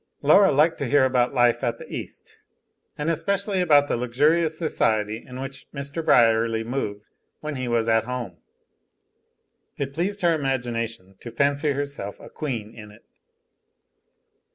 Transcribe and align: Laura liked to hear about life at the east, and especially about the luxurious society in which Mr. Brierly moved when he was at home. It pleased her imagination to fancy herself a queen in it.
Laura 0.23 0.51
liked 0.51 0.79
to 0.79 0.87
hear 0.89 1.05
about 1.05 1.31
life 1.31 1.63
at 1.63 1.77
the 1.77 1.85
east, 1.93 2.39
and 2.97 3.07
especially 3.07 3.61
about 3.61 3.87
the 3.87 3.95
luxurious 3.95 4.57
society 4.57 5.23
in 5.27 5.39
which 5.39 5.67
Mr. 5.75 6.03
Brierly 6.03 6.63
moved 6.63 7.03
when 7.41 7.55
he 7.55 7.67
was 7.67 7.87
at 7.87 8.05
home. 8.05 8.37
It 9.77 9.93
pleased 9.93 10.21
her 10.21 10.33
imagination 10.33 11.17
to 11.19 11.29
fancy 11.29 11.73
herself 11.73 12.19
a 12.19 12.31
queen 12.31 12.73
in 12.73 12.89
it. 12.89 13.05